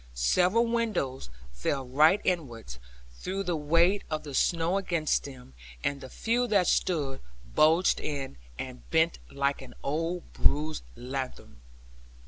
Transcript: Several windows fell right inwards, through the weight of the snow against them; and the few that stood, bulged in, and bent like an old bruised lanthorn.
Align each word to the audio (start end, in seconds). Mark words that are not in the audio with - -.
Several 0.15 0.65
windows 0.65 1.29
fell 1.53 1.85
right 1.87 2.19
inwards, 2.23 2.79
through 3.19 3.43
the 3.43 3.55
weight 3.55 4.01
of 4.09 4.23
the 4.23 4.33
snow 4.33 4.79
against 4.79 5.25
them; 5.25 5.53
and 5.83 6.01
the 6.01 6.09
few 6.09 6.47
that 6.47 6.65
stood, 6.65 7.21
bulged 7.53 7.99
in, 7.99 8.37
and 8.57 8.89
bent 8.89 9.19
like 9.29 9.61
an 9.61 9.75
old 9.83 10.33
bruised 10.33 10.81
lanthorn. 10.95 11.61